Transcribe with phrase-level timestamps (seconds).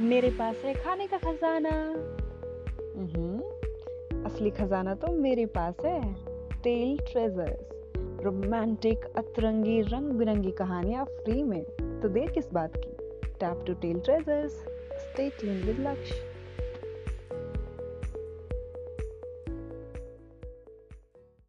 [0.00, 1.70] मेरे पास है खाने का खजाना।
[2.96, 6.14] हम्म असली खजाना तो मेरे पास है।
[6.62, 11.62] टेल ट्रेजर्स रोमांटिक अतरंगी रंग बिरंगी कहानियाँ फ्री में।
[12.02, 12.90] तो देर किस बात की?
[13.40, 14.52] Tap to tell treasures
[14.98, 16.27] stay tune with Lakshya